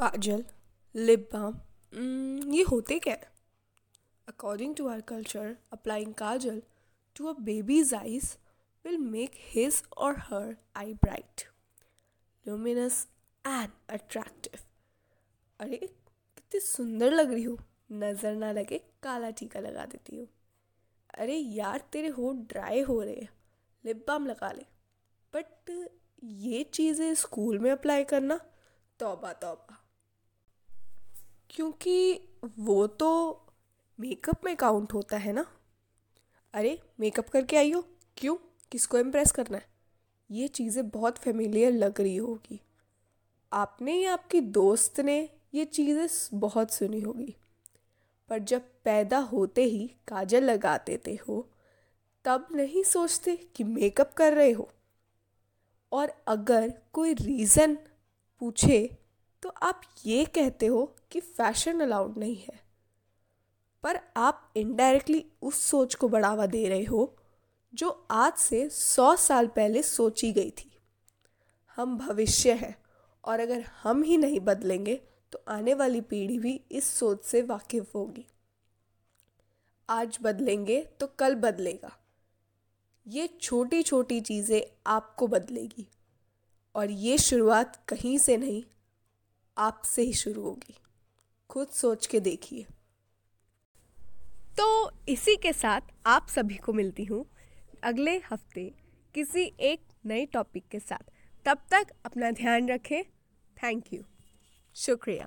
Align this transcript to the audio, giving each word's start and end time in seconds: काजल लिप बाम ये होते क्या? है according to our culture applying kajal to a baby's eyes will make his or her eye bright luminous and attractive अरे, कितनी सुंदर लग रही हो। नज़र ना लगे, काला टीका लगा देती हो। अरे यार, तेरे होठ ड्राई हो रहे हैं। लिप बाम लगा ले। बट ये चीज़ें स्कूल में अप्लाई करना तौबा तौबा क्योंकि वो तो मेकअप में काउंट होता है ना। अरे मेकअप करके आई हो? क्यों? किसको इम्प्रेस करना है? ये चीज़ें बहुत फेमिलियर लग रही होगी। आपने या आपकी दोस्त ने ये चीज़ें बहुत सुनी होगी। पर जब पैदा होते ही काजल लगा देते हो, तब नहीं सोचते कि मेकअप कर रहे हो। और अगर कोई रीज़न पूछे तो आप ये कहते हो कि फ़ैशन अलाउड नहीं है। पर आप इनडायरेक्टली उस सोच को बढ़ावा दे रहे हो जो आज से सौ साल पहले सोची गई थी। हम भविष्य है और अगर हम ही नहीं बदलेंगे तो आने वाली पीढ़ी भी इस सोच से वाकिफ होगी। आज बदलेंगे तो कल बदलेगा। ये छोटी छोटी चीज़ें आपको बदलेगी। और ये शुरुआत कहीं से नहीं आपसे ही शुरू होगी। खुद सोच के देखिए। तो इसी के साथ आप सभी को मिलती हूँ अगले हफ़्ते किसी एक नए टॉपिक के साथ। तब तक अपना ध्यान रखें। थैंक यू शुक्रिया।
काजल 0.00 0.44
लिप 0.94 1.28
बाम 1.34 1.54
ये 2.52 2.62
होते 2.62 2.98
क्या? 2.98 3.14
है 3.14 3.32
according 4.28 4.76
to 4.76 4.88
our 4.88 5.00
culture 5.00 5.56
applying 5.72 6.14
kajal 6.14 6.62
to 7.16 7.26
a 7.26 7.32
baby's 7.32 7.94
eyes 7.94 8.36
will 8.84 8.98
make 8.98 9.30
his 9.34 9.82
or 9.96 10.18
her 10.18 10.56
eye 10.76 10.94
bright 10.94 11.42
luminous 12.48 13.08
and 13.46 13.70
attractive 13.90 14.60
अरे, 15.60 15.76
कितनी 15.76 16.60
सुंदर 16.60 17.12
लग 17.12 17.32
रही 17.32 17.42
हो। 17.42 17.58
नज़र 17.92 18.34
ना 18.34 18.52
लगे, 18.52 18.78
काला 19.02 19.30
टीका 19.30 19.60
लगा 19.60 19.84
देती 19.84 20.16
हो। 20.16 20.26
अरे 21.14 21.36
यार, 21.36 21.80
तेरे 21.92 22.08
होठ 22.08 22.36
ड्राई 22.36 22.80
हो 22.80 23.02
रहे 23.02 23.14
हैं। 23.14 23.28
लिप 23.84 24.04
बाम 24.08 24.26
लगा 24.26 24.52
ले। 24.52 24.64
बट 25.34 25.88
ये 26.24 26.62
चीज़ें 26.64 27.14
स्कूल 27.14 27.58
में 27.58 27.70
अप्लाई 27.72 28.04
करना 28.04 28.40
तौबा 29.00 29.32
तौबा 29.32 29.87
क्योंकि 31.50 32.20
वो 32.58 32.86
तो 32.86 33.42
मेकअप 34.00 34.44
में 34.44 34.56
काउंट 34.56 34.92
होता 34.92 35.16
है 35.16 35.32
ना। 35.32 35.46
अरे 36.54 36.82
मेकअप 37.00 37.28
करके 37.28 37.56
आई 37.56 37.72
हो? 37.72 37.84
क्यों? 38.16 38.36
किसको 38.72 38.98
इम्प्रेस 38.98 39.32
करना 39.32 39.56
है? 39.56 39.66
ये 40.30 40.48
चीज़ें 40.48 40.88
बहुत 40.88 41.18
फेमिलियर 41.18 41.72
लग 41.72 42.00
रही 42.00 42.16
होगी। 42.16 42.60
आपने 43.52 43.94
या 43.94 44.12
आपकी 44.12 44.40
दोस्त 44.40 45.00
ने 45.00 45.30
ये 45.54 45.64
चीज़ें 45.64 46.08
बहुत 46.34 46.72
सुनी 46.72 47.00
होगी। 47.00 47.36
पर 48.28 48.38
जब 48.38 48.62
पैदा 48.84 49.18
होते 49.18 49.62
ही 49.62 49.90
काजल 50.08 50.44
लगा 50.44 50.78
देते 50.78 51.18
हो, 51.28 51.48
तब 52.24 52.48
नहीं 52.52 52.82
सोचते 52.82 53.36
कि 53.36 53.64
मेकअप 53.64 54.12
कर 54.12 54.32
रहे 54.32 54.52
हो। 54.52 54.70
और 55.92 56.12
अगर 56.26 56.74
कोई 56.92 57.14
रीज़न 57.14 57.78
पूछे 58.40 58.98
तो 59.42 59.48
आप 59.62 59.80
ये 60.06 60.24
कहते 60.24 60.66
हो 60.66 60.84
कि 61.10 61.20
फ़ैशन 61.20 61.80
अलाउड 61.80 62.16
नहीं 62.18 62.36
है। 62.36 62.60
पर 63.82 64.00
आप 64.16 64.52
इनडायरेक्टली 64.56 65.24
उस 65.42 65.60
सोच 65.60 65.94
को 65.94 66.08
बढ़ावा 66.08 66.46
दे 66.46 66.68
रहे 66.68 66.84
हो 66.84 67.14
जो 67.72 67.88
आज 68.10 68.32
से 68.32 68.68
सौ 68.70 69.14
साल 69.16 69.46
पहले 69.46 69.82
सोची 69.82 70.32
गई 70.32 70.50
थी। 70.50 70.70
हम 71.78 71.96
भविष्य 71.98 72.52
है 72.52 72.74
और 73.24 73.40
अगर 73.40 73.64
हम 73.82 74.02
ही 74.02 74.16
नहीं 74.16 74.40
बदलेंगे 74.40 74.94
तो 75.32 75.42
आने 75.48 75.74
वाली 75.74 76.00
पीढ़ी 76.00 76.38
भी 76.38 76.60
इस 76.70 76.84
सोच 76.98 77.24
से 77.24 77.42
वाकिफ 77.42 77.94
होगी। 77.94 78.26
आज 79.88 80.18
बदलेंगे 80.22 80.80
तो 81.00 81.06
कल 81.18 81.34
बदलेगा। 81.34 81.96
ये 83.06 83.26
छोटी 83.40 83.82
छोटी 83.82 84.20
चीज़ें 84.20 84.60
आपको 84.86 85.26
बदलेगी। 85.26 85.86
और 86.74 86.90
ये 86.90 87.18
शुरुआत 87.18 87.76
कहीं 87.88 88.16
से 88.18 88.36
नहीं 88.36 88.62
आपसे 89.58 90.02
ही 90.02 90.12
शुरू 90.12 90.42
होगी। 90.42 90.78
खुद 91.50 91.68
सोच 91.68 92.06
के 92.06 92.20
देखिए। 92.20 92.66
तो 94.58 94.90
इसी 95.08 95.36
के 95.36 95.52
साथ 95.52 95.80
आप 96.06 96.28
सभी 96.28 96.56
को 96.56 96.72
मिलती 96.72 97.04
हूँ 97.04 97.26
अगले 97.82 98.16
हफ़्ते 98.18 98.74
किसी 99.14 99.42
एक 99.60 99.80
नए 100.06 100.26
टॉपिक 100.26 100.68
के 100.68 100.80
साथ। 100.80 101.10
तब 101.44 101.58
तक 101.70 101.86
अपना 102.06 102.30
ध्यान 102.30 102.68
रखें। 102.68 103.04
थैंक 103.62 103.92
यू 103.92 104.02
शुक्रिया। 104.74 105.16